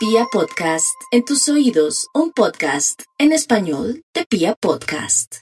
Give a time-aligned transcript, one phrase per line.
[0.00, 5.40] Pia Podcast, en tus oídos, un podcast en español de Pia Podcast.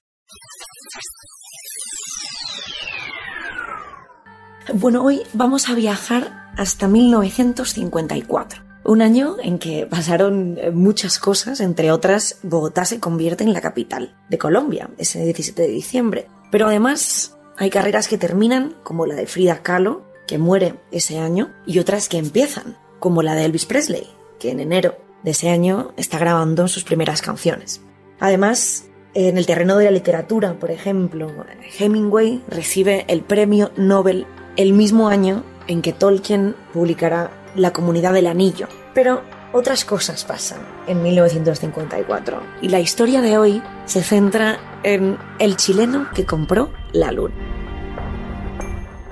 [4.74, 8.64] Bueno, hoy vamos a viajar hasta 1954.
[8.82, 13.60] Un año en que pasaron eh, muchas cosas, entre otras, Bogotá se convierte en la
[13.60, 16.26] capital de Colombia, ese 17 de diciembre.
[16.50, 21.54] Pero además hay carreras que terminan, como la de Frida Kahlo, que muere ese año,
[21.64, 25.92] y otras que empiezan, como la de Elvis Presley, que en enero de ese año
[25.96, 27.80] está grabando sus primeras canciones.
[28.20, 31.30] Además, en el terreno de la literatura, por ejemplo,
[31.78, 38.26] Hemingway recibe el premio Nobel el mismo año en que Tolkien publicará La Comunidad del
[38.26, 38.68] Anillo.
[38.94, 45.56] Pero otras cosas pasan en 1954 y la historia de hoy se centra en el
[45.56, 47.34] chileno que compró la luna.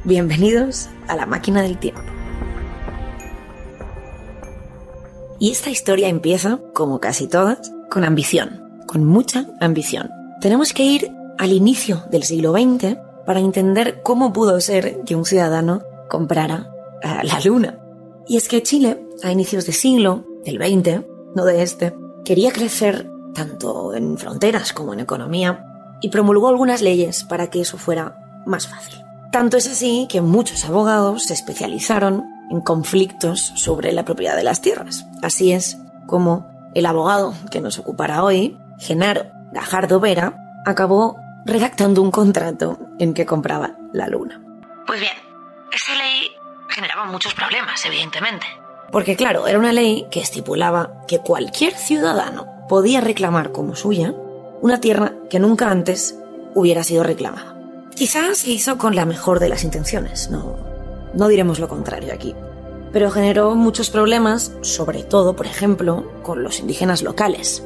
[0.04, 2.15] Bienvenidos a la máquina del tiempo.
[5.38, 10.10] Y esta historia empieza, como casi todas, con ambición, con mucha ambición.
[10.40, 15.24] Tenemos que ir al inicio del siglo XX para entender cómo pudo ser que un
[15.24, 16.70] ciudadano comprara
[17.02, 17.78] eh, la luna.
[18.26, 21.94] Y es que Chile, a inicios de siglo, 20, no de este,
[22.24, 25.64] quería crecer tanto en fronteras como en economía
[26.00, 29.02] y promulgó algunas leyes para que eso fuera más fácil.
[29.32, 34.60] Tanto es así que muchos abogados se especializaron en conflictos sobre la propiedad de las
[34.60, 35.06] tierras.
[35.22, 42.10] Así es como el abogado que nos ocupará hoy, Genaro Gajardo Vera, acabó redactando un
[42.10, 44.42] contrato en que compraba la luna.
[44.86, 45.12] Pues bien,
[45.72, 46.30] esa ley
[46.68, 48.46] generaba muchos problemas, evidentemente.
[48.92, 54.12] Porque claro, era una ley que estipulaba que cualquier ciudadano podía reclamar como suya
[54.60, 56.18] una tierra que nunca antes
[56.54, 57.56] hubiera sido reclamada.
[57.94, 60.56] Quizás se hizo con la mejor de las intenciones, no,
[61.16, 62.34] no diremos lo contrario aquí.
[62.92, 67.64] Pero generó muchos problemas, sobre todo, por ejemplo, con los indígenas locales,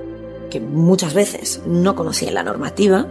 [0.48, 3.06] que muchas veces no conocían la normativa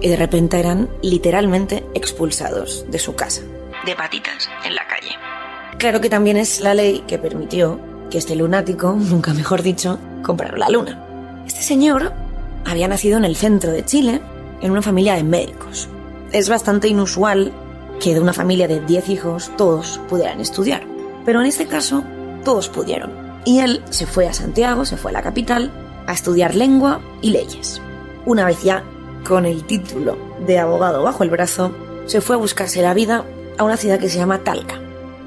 [0.00, 3.42] y de repente eran literalmente expulsados de su casa.
[3.84, 5.10] De patitas en la calle.
[5.78, 7.78] Claro que también es la ley que permitió
[8.10, 11.42] que este lunático, nunca mejor dicho, comprara la luna.
[11.46, 12.12] Este señor
[12.64, 14.22] había nacido en el centro de Chile,
[14.62, 15.88] en una familia de médicos
[16.34, 17.52] es bastante inusual
[18.00, 20.86] que de una familia de 10 hijos todos pudieran estudiar.
[21.24, 22.04] Pero en este caso,
[22.44, 23.12] todos pudieron.
[23.44, 25.72] Y él se fue a Santiago, se fue a la capital,
[26.06, 27.80] a estudiar lengua y leyes.
[28.26, 28.84] Una vez ya
[29.26, 31.72] con el título de abogado bajo el brazo,
[32.06, 33.24] se fue a buscarse la vida
[33.56, 34.80] a una ciudad que se llama Talca.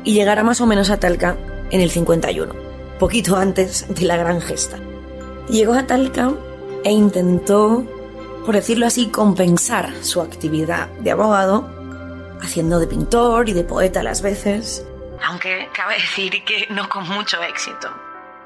[0.03, 1.35] Y llegará más o menos a Talca
[1.71, 2.53] en el 51,
[2.99, 4.77] poquito antes de la gran gesta.
[5.49, 6.33] Llegó a Talca
[6.83, 7.83] e intentó
[8.47, 11.67] por decirlo así, compensar su actividad de abogado,
[12.41, 14.85] haciendo de pintor y de poeta a las veces.
[15.25, 17.89] Aunque cabe decir que no con mucho éxito.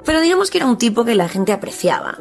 [0.06, 2.20] Pero digamos que era un tipo que la gente apreciaba.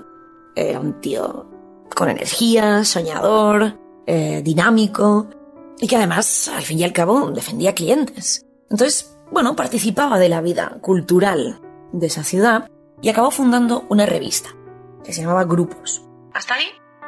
[0.55, 1.47] Era un tío
[1.95, 5.29] con energía, soñador, eh, dinámico,
[5.79, 8.45] y que además, al fin y al cabo, defendía clientes.
[8.71, 11.61] Entonces, bueno, participaba de la vida cultural
[11.93, 12.69] de esa ciudad
[13.01, 14.51] y acabó fundando una revista
[15.05, 16.03] que se llamaba Grupos.
[16.35, 16.67] ¿Hasta ahí?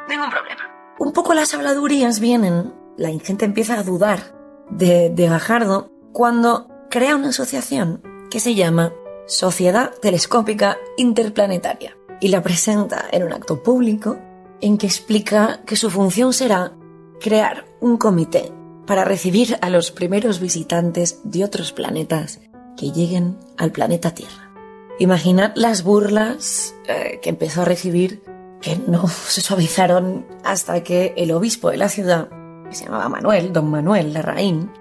[0.09, 0.61] Ningún problema.
[0.99, 4.42] Un poco las habladurías vienen, la gente empieza a dudar
[4.77, 8.93] de, Gajardo cuando crea una asociación que se llama
[9.27, 14.17] Sociedad Telescópica Interplanetaria y la presenta en un acto público
[14.61, 16.73] en que explica que su función será
[17.19, 18.51] crear un comité
[18.85, 22.39] para recibir a los primeros visitantes de otros planetas
[22.77, 24.51] que lleguen al planeta Tierra.
[24.99, 28.21] Imaginad las burlas eh, que empezó a recibir
[28.61, 32.29] que no se suavizaron hasta que el obispo de la ciudad,
[32.73, 34.71] se llamaba Manuel, don Manuel Larraín,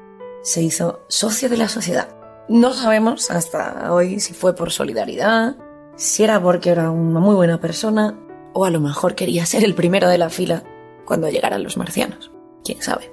[0.42, 2.08] se hizo socio de la sociedad.
[2.48, 5.56] No sabemos hasta hoy si fue por solidaridad,
[5.97, 8.19] si era porque era una muy buena persona,
[8.52, 10.64] o a lo mejor quería ser el primero de la fila
[11.04, 12.32] cuando llegaran los marcianos.
[12.64, 13.12] ¿Quién sabe?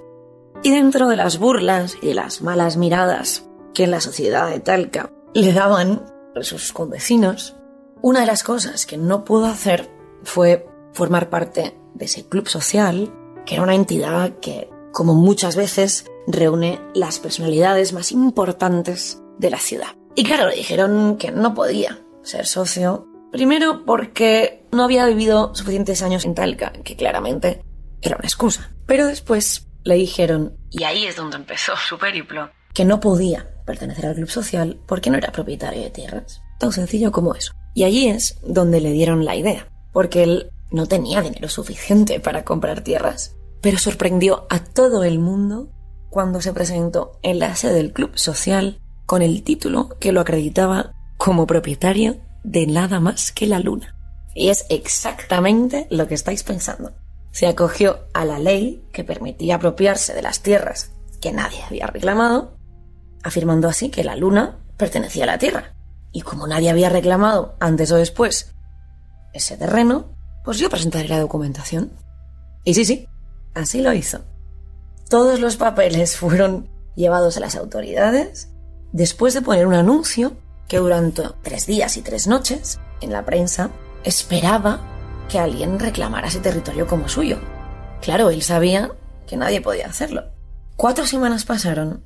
[0.63, 5.12] Y dentro de las burlas y las malas miradas que en la sociedad de Talca
[5.34, 7.56] le daban a sus convecinos,
[8.01, 9.89] una de las cosas que no pudo hacer
[10.24, 13.13] fue formar parte de ese club social,
[13.45, 19.59] que era una entidad que, como muchas veces, reúne las personalidades más importantes de la
[19.59, 19.95] ciudad.
[20.15, 26.01] Y claro, le dijeron que no podía ser socio, primero porque no había vivido suficientes
[26.01, 27.62] años en Talca, que claramente
[28.01, 28.71] era una excusa.
[28.86, 34.07] Pero después le dijeron, y ahí es donde empezó su periplo, que no podía pertenecer
[34.07, 36.41] al club social porque no era propietario de tierras.
[36.59, 37.53] Tan sencillo como eso.
[37.74, 42.44] Y allí es donde le dieron la idea porque él no tenía dinero suficiente para
[42.44, 43.36] comprar tierras.
[43.61, 45.69] Pero sorprendió a todo el mundo
[46.09, 50.94] cuando se presentó en la sede del club social con el título que lo acreditaba
[51.17, 53.95] como propietario de nada más que la luna.
[54.33, 56.94] Y es exactamente lo que estáis pensando.
[57.31, 62.55] Se acogió a la ley que permitía apropiarse de las tierras que nadie había reclamado,
[63.23, 65.75] afirmando así que la luna pertenecía a la Tierra.
[66.12, 68.55] Y como nadie había reclamado antes o después
[69.33, 70.07] ese terreno,
[70.44, 71.91] pues yo presentaré la documentación.
[72.63, 73.07] Y sí, sí,
[73.59, 74.21] así lo hizo.
[75.09, 78.50] Todos los papeles fueron llevados a las autoridades
[78.91, 83.71] después de poner un anuncio que durante tres días y tres noches en la prensa
[84.03, 84.81] esperaba
[85.29, 87.39] que alguien reclamara ese territorio como suyo.
[88.01, 88.91] Claro, él sabía
[89.27, 90.23] que nadie podía hacerlo.
[90.75, 92.03] Cuatro semanas pasaron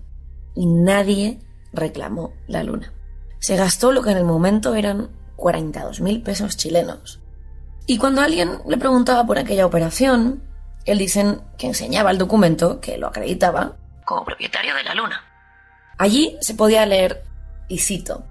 [0.55, 1.39] y nadie
[1.71, 2.93] reclamó la luna.
[3.39, 7.21] Se gastó lo que en el momento eran 42 mil pesos chilenos.
[7.85, 10.43] Y cuando alguien le preguntaba por aquella operación,
[10.85, 15.21] él dicen que enseñaba el documento que lo acreditaba como propietario de la luna.
[15.97, 17.23] Allí se podía leer,
[17.67, 18.25] y cito,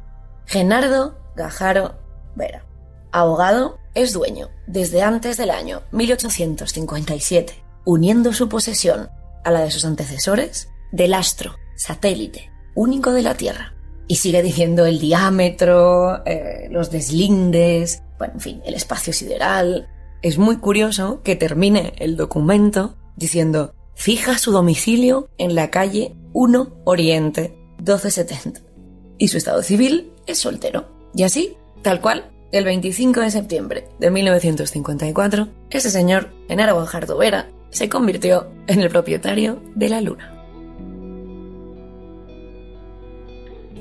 [0.47, 1.99] Genardo Gajaro
[2.35, 2.65] Vera,
[3.11, 9.11] abogado, es dueño desde antes del año 1857, uniendo su posesión
[9.45, 13.75] a la de sus antecesores del astro, satélite, único de la Tierra.
[14.09, 19.89] Y sigue diciendo el diámetro, eh, los deslindes, bueno, en fin, el espacio sideral.
[20.23, 26.83] Es muy curioso que termine el documento diciendo fija su domicilio en la calle 1
[26.85, 28.61] Oriente 1270
[29.19, 30.89] y su estado civil es soltero.
[31.13, 37.51] Y así, tal cual, el 25 de septiembre de 1954, ese señor, Genaro Guajardo Vera,
[37.71, 40.39] se convirtió en el propietario de la luna.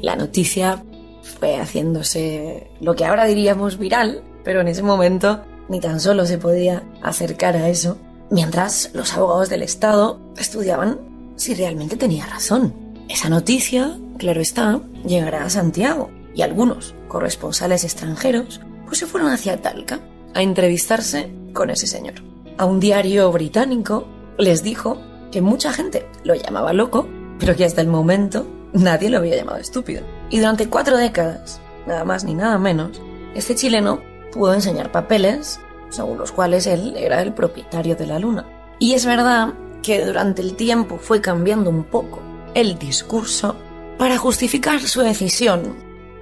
[0.02, 0.84] La noticia
[1.22, 6.38] fue haciéndose lo que ahora diríamos viral, pero en ese momento ni tan solo se
[6.38, 7.98] podía acercar a eso,
[8.30, 11.00] mientras los abogados del Estado estudiaban
[11.38, 12.74] si realmente tenía razón.
[13.08, 19.62] Esa noticia, claro está, llegará a Santiago y algunos corresponsales extranjeros pues se fueron hacia
[19.62, 20.02] Talca
[20.34, 22.16] a entrevistarse con ese señor.
[22.58, 24.98] A un diario británico les dijo
[25.32, 27.08] que mucha gente lo llamaba loco,
[27.40, 30.02] pero que hasta el momento nadie lo había llamado estúpido.
[30.30, 33.02] Y durante cuatro décadas, nada más ni nada menos,
[33.36, 38.46] este chileno pudo enseñar papeles según los cuales él era el propietario de la luna.
[38.80, 42.20] Y es verdad que durante el tiempo fue cambiando un poco
[42.54, 43.56] el discurso
[43.98, 45.76] para justificar su decisión.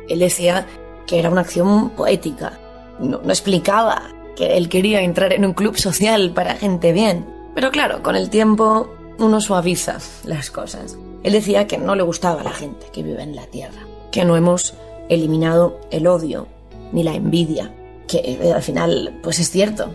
[0.08, 0.66] Él decía
[1.08, 2.60] que era una acción poética,
[3.00, 4.02] no, explicaba
[4.36, 7.26] que él quería entrar en un club social para gente bien.
[7.56, 10.98] Pero claro, con el tiempo uno suaviza las cosas.
[11.24, 14.24] Él decía que no le gustaba a la gente que vive en la Tierra, que
[14.24, 14.74] no hemos
[15.10, 16.48] eliminado el odio
[16.92, 17.74] ni la envidia,
[18.10, 19.94] que eh, al final pues es cierto.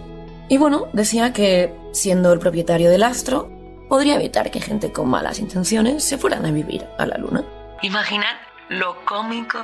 [0.48, 3.50] Y bueno, decía que siendo el propietario del astro,
[3.88, 7.44] podría evitar que gente con malas intenciones se fueran a vivir a la luna.
[7.82, 8.36] Imaginad
[8.68, 9.58] lo cómico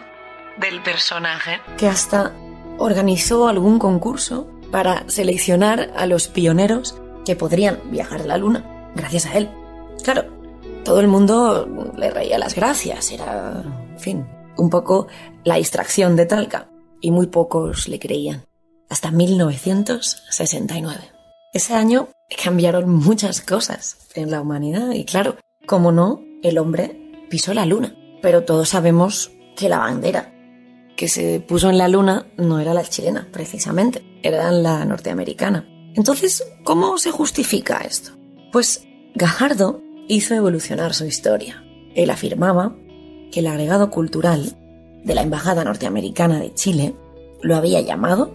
[0.58, 1.61] del personaje.
[1.79, 2.32] Que hasta
[2.79, 9.26] organizó algún concurso para seleccionar a los pioneros que podrían viajar a la luna, gracias
[9.26, 9.50] a él.
[10.02, 10.25] Claro,
[10.85, 14.26] todo el mundo le reía las gracias, era, en fin,
[14.56, 15.08] un poco
[15.44, 16.69] la distracción de Talca
[17.00, 18.44] y muy pocos le creían.
[18.88, 21.00] Hasta 1969.
[21.52, 22.08] Ese año
[22.43, 25.37] cambiaron muchas cosas en la humanidad y claro,
[25.67, 27.94] como no, el hombre pisó la luna.
[28.23, 30.35] Pero todos sabemos que la bandera
[30.97, 35.66] que se puso en la luna no era la chilena, precisamente, era la norteamericana.
[35.95, 38.12] Entonces, ¿cómo se justifica esto?
[38.52, 41.64] Pues Gajardo hizo evolucionar su historia.
[41.95, 42.76] Él afirmaba
[43.33, 44.57] que el agregado cultural
[45.04, 46.95] de la Embajada norteamericana de Chile
[47.42, 48.30] lo había llamado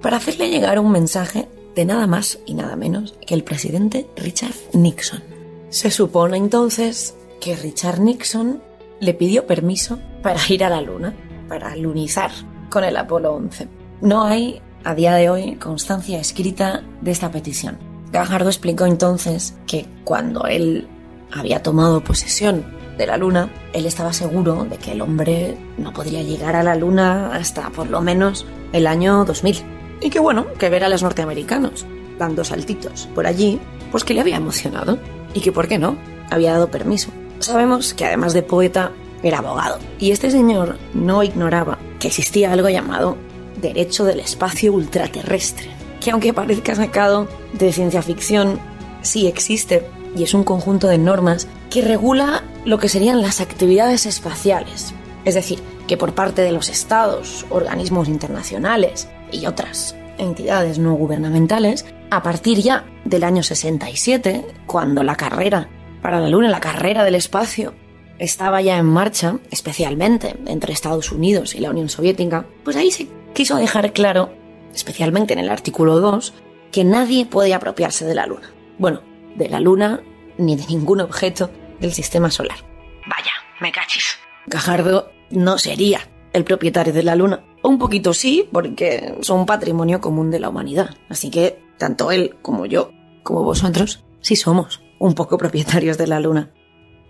[0.00, 4.54] para hacerle llegar un mensaje de nada más y nada menos que el presidente Richard
[4.72, 5.22] Nixon.
[5.68, 8.62] Se supone entonces que Richard Nixon
[9.00, 11.14] le pidió permiso para ir a la Luna,
[11.48, 12.30] para lunizar
[12.70, 13.68] con el Apolo 11.
[14.00, 17.78] No hay a día de hoy constancia escrita de esta petición.
[18.12, 20.88] Gajardo explicó entonces que cuando él
[21.32, 22.64] había tomado posesión
[22.96, 26.74] de la Luna, él estaba seguro de que el hombre no podría llegar a la
[26.74, 29.62] Luna hasta por lo menos el año 2000.
[30.00, 31.86] Y que bueno, que ver a los norteamericanos
[32.18, 33.60] dando saltitos por allí,
[33.90, 34.98] pues que le había emocionado.
[35.34, 35.96] Y que, ¿por qué no?
[36.30, 37.10] Había dado permiso.
[37.40, 39.78] Sabemos que además de poeta, era abogado.
[39.98, 43.16] Y este señor no ignoraba que existía algo llamado
[43.60, 45.68] derecho del espacio ultraterrestre,
[46.00, 48.58] que aunque parezca sacado de ciencia ficción,
[49.02, 54.06] sí existe y es un conjunto de normas que regula lo que serían las actividades
[54.06, 54.92] espaciales.
[55.24, 61.86] Es decir, que por parte de los estados, organismos internacionales y otras entidades no gubernamentales,
[62.10, 65.68] a partir ya del año 67, cuando la carrera
[66.02, 67.72] para la Luna, la carrera del espacio,
[68.18, 73.06] estaba ya en marcha, especialmente entre Estados Unidos y la Unión Soviética, pues ahí se
[73.32, 74.30] quiso dejar claro,
[74.74, 76.34] especialmente en el artículo 2,
[76.72, 78.50] que nadie puede apropiarse de la Luna.
[78.78, 79.02] Bueno,
[79.36, 80.00] de la Luna
[80.38, 82.58] ni de ningún objeto del sistema solar.
[83.06, 84.18] Vaya, me cachis.
[84.46, 86.00] Gajardo no sería
[86.32, 87.44] el propietario de la Luna.
[87.62, 90.90] Un poquito sí, porque son patrimonio común de la humanidad.
[91.08, 92.92] Así que tanto él como yo,
[93.22, 96.52] como vosotros, sí somos un poco propietarios de la Luna.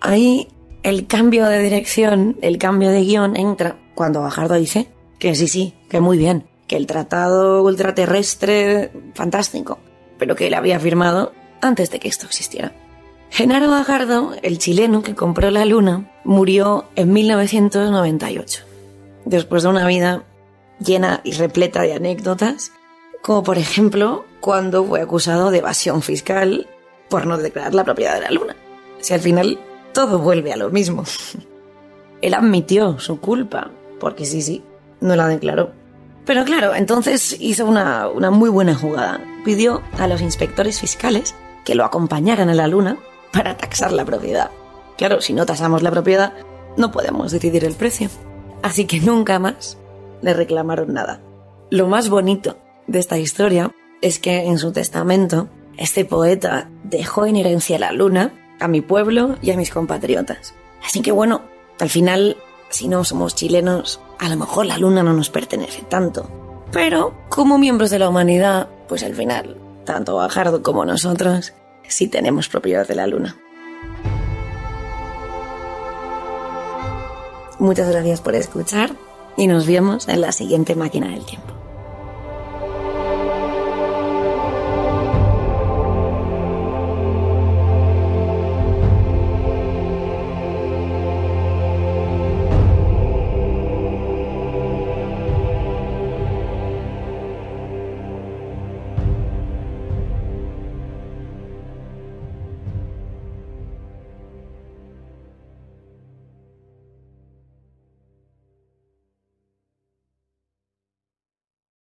[0.01, 0.49] Ahí
[0.83, 5.75] el cambio de dirección, el cambio de guion entra cuando Gajardo dice que sí, sí,
[5.89, 9.79] que muy bien, que el tratado ultraterrestre, fantástico,
[10.19, 12.73] pero que él había firmado antes de que esto existiera.
[13.31, 18.65] Genaro Gajardo, el chileno que compró la luna, murió en 1998,
[19.25, 20.25] después de una vida
[20.79, 22.73] llena y repleta de anécdotas,
[23.23, 26.69] como por ejemplo cuando fue acusado de evasión fiscal
[27.09, 28.57] por no declarar la propiedad de la luna.
[29.01, 29.59] Si al final
[29.93, 31.05] todo vuelve a lo mismo.
[32.23, 34.63] Él admitió su culpa, porque sí, sí,
[35.01, 35.73] no la declaró.
[36.25, 39.21] Pero claro, entonces hizo una, una muy buena jugada.
[39.45, 42.99] Pidió a los inspectores fiscales que lo acompañaran a la luna
[43.37, 44.51] para taxar la propiedad.
[44.97, 46.33] Claro, si no tasamos la propiedad,
[46.77, 48.09] no podemos decidir el precio.
[48.63, 49.77] Así que nunca más
[50.23, 51.21] le reclamaron nada.
[51.71, 57.37] Lo más bonito de esta historia es que en su testamento este poeta dejó en
[57.37, 60.55] herencia la luna a mi pueblo y a mis compatriotas.
[60.83, 61.43] Así que bueno,
[61.79, 62.39] al final,
[62.71, 66.31] si no somos chilenos, a lo mejor la luna no nos pertenece tanto.
[66.73, 71.53] Pero como miembros de la humanidad, pues al final, tanto Bajardo como nosotros,
[71.89, 73.37] sí tenemos propiedad de la luna.
[77.59, 78.91] Muchas gracias por escuchar
[79.37, 81.56] y nos vemos en la siguiente máquina del tiempo.